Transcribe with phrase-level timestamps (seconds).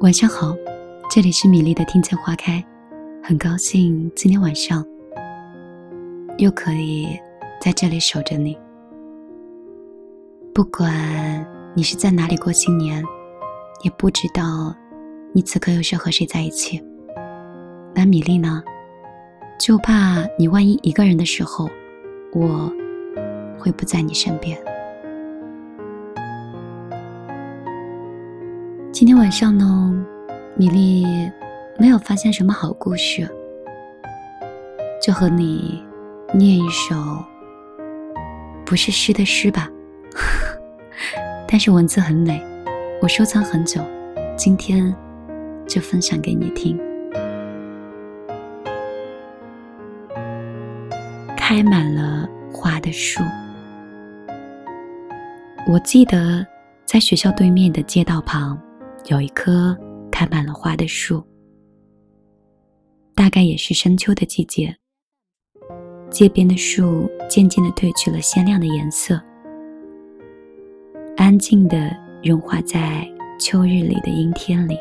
[0.00, 0.54] 晚上好，
[1.10, 2.64] 这里是米粒的听见花开，
[3.22, 4.84] 很高兴今天晚上
[6.38, 7.18] 又可以
[7.60, 8.58] 在这里守着你。
[10.54, 13.02] 不管你是在哪里过新年，
[13.82, 14.74] 也不知道
[15.32, 16.82] 你此刻又是和谁在一起。
[17.94, 18.62] 那米粒呢？
[19.58, 21.70] 就怕你万一一个人的时候，
[22.32, 22.72] 我
[23.56, 24.58] 会不在你身边。
[28.94, 29.92] 今天晚上呢，
[30.54, 31.04] 米粒
[31.76, 33.28] 没有发现什么好故事，
[35.02, 35.82] 就和你
[36.32, 36.94] 念一首
[38.64, 39.68] 不是诗的诗吧，
[41.48, 42.40] 但是文字很美，
[43.02, 43.80] 我收藏很久，
[44.36, 44.94] 今天
[45.66, 46.80] 就分享给你听。
[51.36, 53.24] 开满了花的树，
[55.66, 56.46] 我记得
[56.84, 58.56] 在学校对面的街道旁
[59.06, 59.76] 有一棵
[60.10, 61.22] 开满了花的树。
[63.14, 64.74] 大概也是深秋的季节，
[66.10, 69.20] 街边的树渐渐的褪去了鲜亮的颜色，
[71.16, 74.76] 安静的融化在秋日里的阴天里。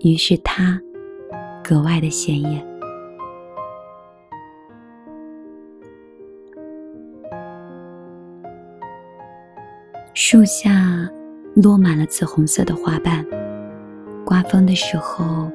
[0.00, 0.78] 于是它
[1.64, 2.64] 格外的显眼。
[10.12, 11.08] 树下
[11.56, 13.24] 落满了紫红色的花瓣，
[14.26, 15.50] 刮风的时候，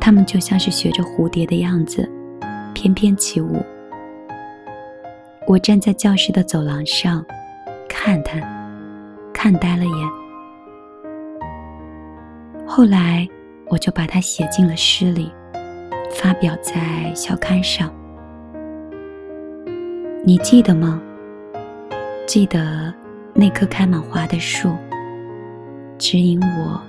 [0.00, 2.10] 它们就像是学着蝴蝶的样子，
[2.74, 3.64] 翩翩起舞。
[5.46, 7.24] 我站在教室的走廊上，
[7.88, 8.40] 看它，
[9.32, 10.10] 看呆了眼。
[12.66, 13.24] 后来，
[13.68, 15.30] 我就把它写进了诗里，
[16.20, 17.88] 发表在校刊上。
[20.24, 21.00] 你记得吗？
[22.26, 22.92] 记得。
[23.38, 24.74] 那棵开满花的树，
[25.98, 26.82] 指引我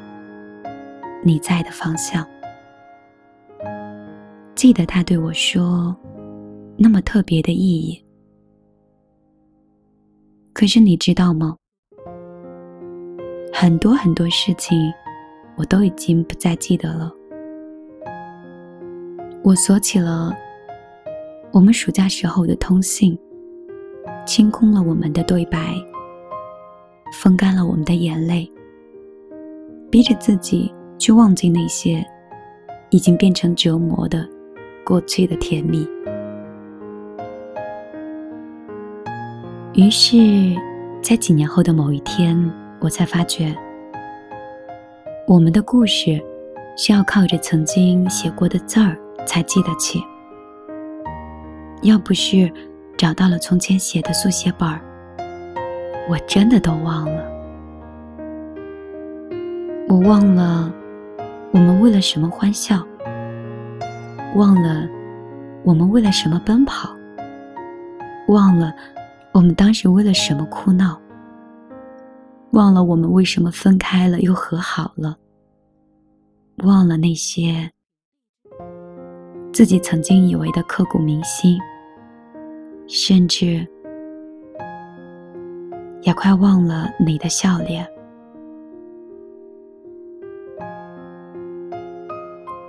[1.22, 2.26] 你在的方向。
[4.56, 5.94] 记得他对我说，
[6.78, 8.02] 那么特别的意义。
[10.54, 11.58] 可是你知道吗？
[13.52, 14.90] 很多很多事情，
[15.58, 17.12] 我都已经不再记得了。
[19.44, 20.34] 我锁起了
[21.52, 23.20] 我们暑假时候的通信，
[24.26, 25.76] 清空了我们的对白。
[27.14, 28.50] 风干了我们的眼泪，
[29.90, 32.06] 逼着自己去忘记那些
[32.90, 34.28] 已经变成折磨的
[34.86, 35.88] 过去的甜蜜。
[39.74, 40.18] 于是，
[41.02, 42.38] 在几年后的某一天，
[42.80, 43.56] 我才发觉，
[45.28, 46.20] 我们的故事
[46.76, 50.02] 需要靠着曾经写过的字儿才记得起。
[51.84, 52.52] 要不是
[52.98, 54.82] 找到了从前写的速写本儿。
[56.10, 57.22] 我真的都忘了，
[59.90, 60.74] 我忘了
[61.52, 62.82] 我们为了什么欢笑，
[64.36, 64.88] 忘了
[65.66, 66.96] 我们为了什么奔跑，
[68.30, 68.74] 忘了
[69.34, 70.98] 我们当时为了什么哭闹，
[72.52, 75.18] 忘了我们为什么分开了又和好了，
[76.64, 77.70] 忘了那些
[79.52, 81.60] 自己曾经以为的刻骨铭心，
[82.88, 83.68] 甚至。
[86.08, 87.86] 也快忘了你的笑脸，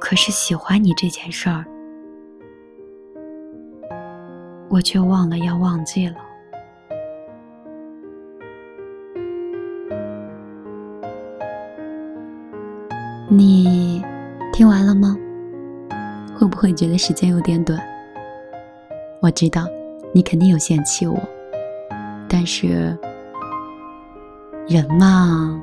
[0.01, 1.65] 可是喜欢你这件事儿，
[4.69, 6.17] 我却忘了要忘记了。
[13.29, 14.03] 你
[14.53, 15.17] 听完了吗？
[16.37, 17.81] 会不会觉得时间有点短？
[19.23, 19.69] 我知道
[20.13, 21.17] 你肯定有嫌弃我，
[22.29, 22.99] 但是。
[24.69, 25.59] 人嘛，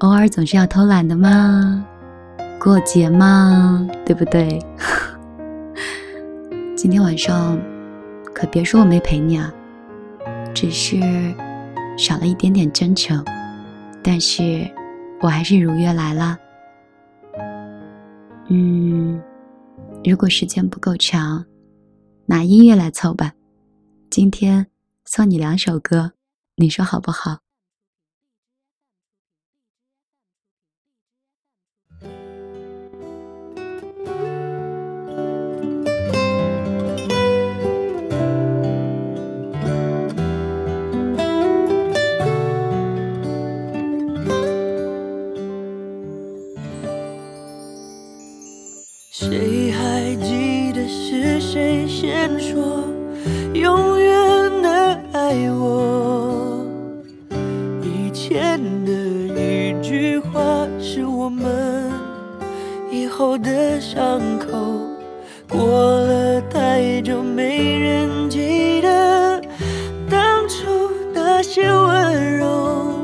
[0.00, 1.82] 偶尔总是要偷懒的嘛，
[2.60, 4.58] 过节嘛，对不对？
[6.76, 7.58] 今天晚上
[8.34, 9.50] 可别说我没陪你啊，
[10.54, 11.00] 只是
[11.96, 13.24] 少了一点点真诚，
[14.02, 14.70] 但是
[15.22, 16.38] 我还是如约来了。
[18.50, 19.18] 嗯，
[20.04, 21.42] 如果时间不够长，
[22.26, 23.32] 拿音乐来凑吧。
[24.10, 24.66] 今天
[25.06, 26.12] 送你两首歌，
[26.56, 27.38] 你说好不好？
[49.16, 52.84] 谁还记得是谁先说
[53.54, 56.66] 永远的爱我
[57.80, 61.92] 以前的一句话是我们
[62.90, 64.50] 以后的伤口
[65.48, 69.40] 过了太久没人记得
[70.10, 72.98] 当初那些温柔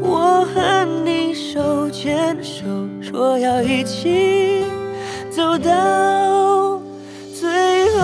[0.00, 2.62] 我和你手牵手
[3.00, 4.62] 说要一起
[5.42, 6.80] 走到
[7.34, 7.50] 最
[7.90, 7.98] 后。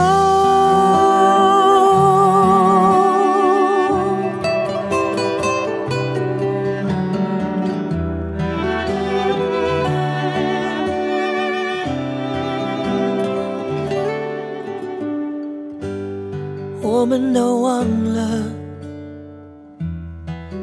[16.82, 18.42] 我们都忘了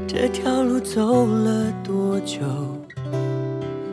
[0.06, 2.42] 这条路走了多久，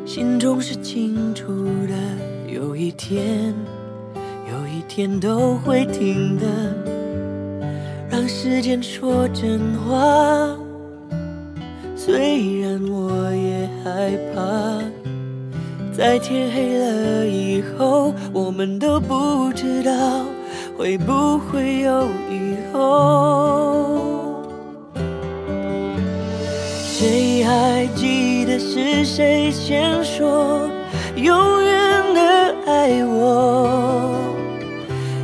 [0.04, 1.46] 心中是清楚
[1.86, 1.94] 的，
[2.52, 3.54] 有一天，
[4.46, 6.46] 有一天都会停的。
[8.10, 9.96] 让时间说真话，
[11.96, 14.82] 虽然我也害怕，
[15.96, 19.92] 在天黑了以后，我们都不知道
[20.76, 24.42] 会不会有以后。
[26.84, 30.68] 谁还记得是谁先说
[31.16, 31.61] 永远
[32.82, 34.10] 爱我？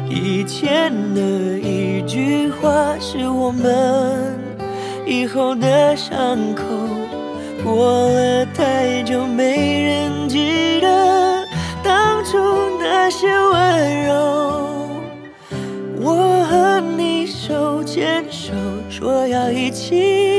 [0.09, 1.21] 以前的
[1.59, 4.39] 一句话是我们
[5.05, 6.63] 以后的伤口。
[7.65, 11.45] 过了太久，没人记得
[11.83, 12.39] 当初
[12.79, 14.89] 那些温柔。
[16.01, 18.53] 我和你手牵手，
[18.89, 20.38] 说要一起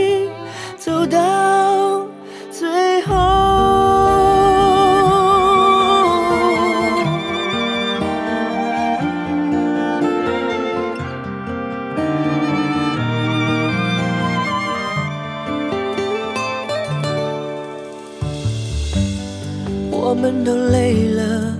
[20.21, 21.55] 我们都累了，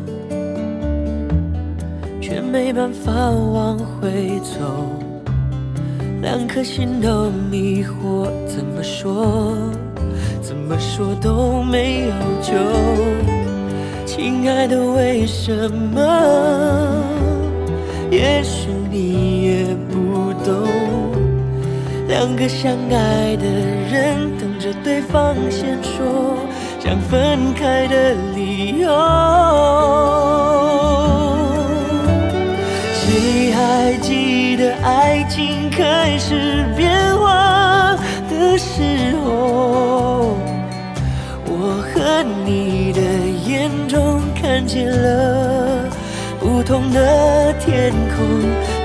[2.19, 4.59] 却没办法往回走。
[6.21, 9.56] 两颗心都迷惑，怎么说，
[10.41, 12.51] 怎么说都没有救。
[14.06, 16.01] 亲爱的，为什么？
[18.11, 20.67] 也许你也不懂。
[22.09, 23.45] 两个相爱的
[23.89, 26.35] 人等着对方先说
[26.80, 28.88] 想分开的理由。
[32.94, 37.98] 谁还记得爱情开始变化
[38.30, 40.38] 的时候？
[41.46, 43.02] 我和你的
[43.46, 45.84] 眼中看见了
[46.40, 48.26] 不同的天空，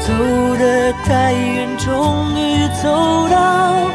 [0.00, 0.12] 走
[0.58, 3.88] 得太远，终于走到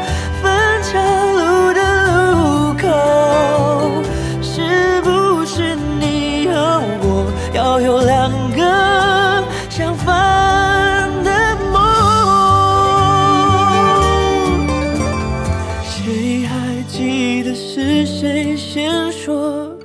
[17.90, 19.76] 是谁先说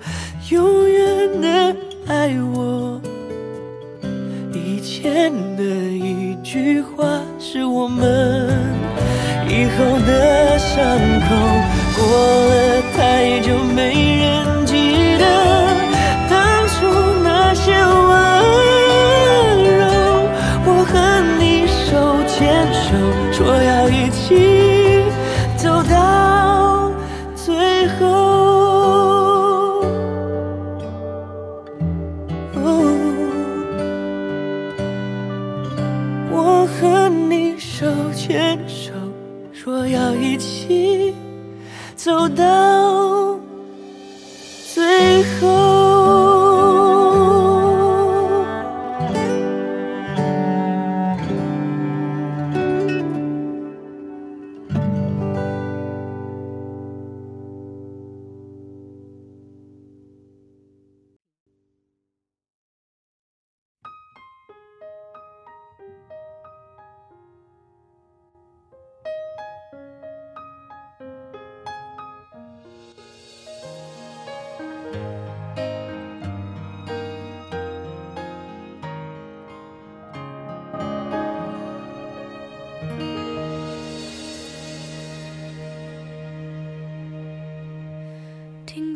[0.52, 1.76] 永远的
[2.06, 3.02] 爱我？
[4.54, 8.48] 以前的一句话是我们
[9.50, 10.78] 以后的伤
[11.22, 11.36] 口。
[11.98, 15.26] 过了太久，没人记得
[16.30, 16.86] 当初
[17.24, 18.14] 那些温
[19.80, 19.82] 柔。
[20.64, 20.94] 我和
[21.40, 21.90] 你手
[22.28, 22.86] 牵手，
[23.34, 25.02] 说要一起
[25.58, 25.96] 走到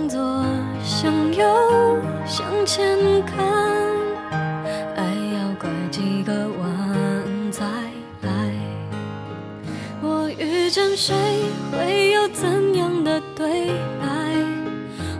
[0.00, 0.18] 向左，
[0.82, 1.44] 向右，
[2.24, 3.44] 向前看，
[4.96, 5.04] 爱
[5.34, 7.66] 要拐几个弯才
[8.22, 8.30] 来。
[10.00, 11.14] 我遇见谁，
[11.70, 13.68] 会有怎样的对
[14.00, 14.08] 白？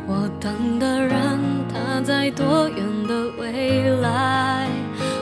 [0.07, 4.67] 我等的人，他在多远的未来？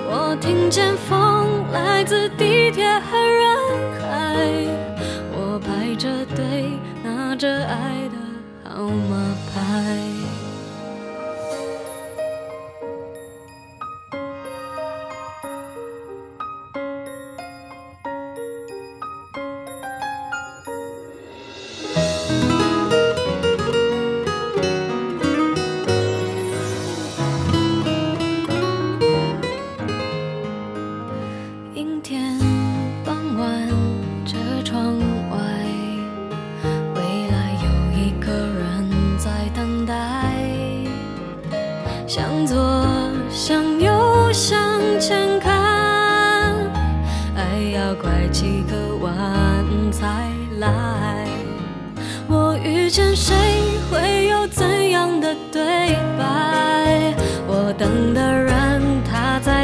[0.06, 3.56] 我听见风来自地铁和人
[4.00, 4.36] 海，
[5.32, 6.70] 我排着队
[7.02, 8.17] 拿着爱的
[8.78, 10.47] 号码牌。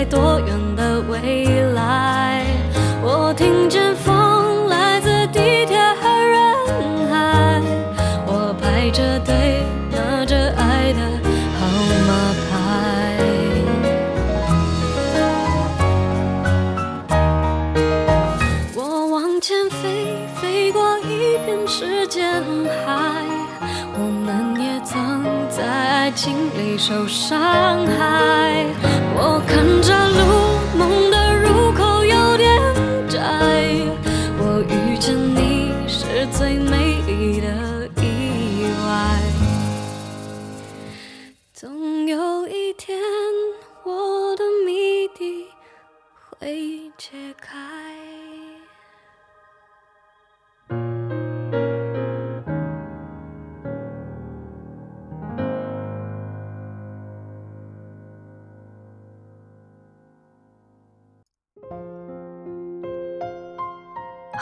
[0.05, 2.45] 多远的未来？
[3.03, 6.37] 我听见风来自地铁和人
[7.11, 7.61] 海，
[8.27, 11.01] 我排着队拿着爱的
[11.59, 11.67] 号
[12.07, 12.11] 码
[12.51, 12.53] 牌。
[18.75, 22.43] 我往前飞，飞过一片时间
[22.87, 23.25] 海。
[23.97, 28.67] 我们也曾在爱情里受伤害。
[29.17, 29.55] 我看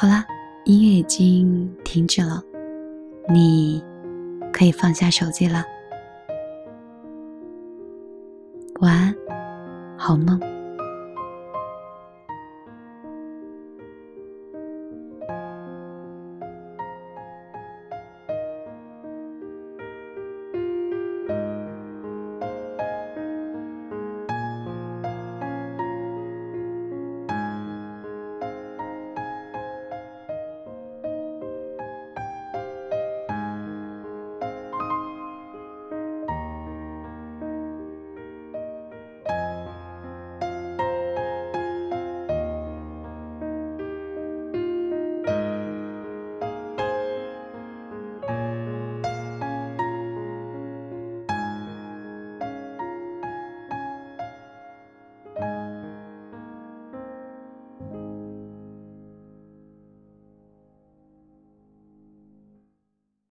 [0.03, 0.25] 好了，
[0.65, 2.43] 音乐已经停止了，
[3.33, 3.81] 你
[4.53, 5.65] 可以放下手机了。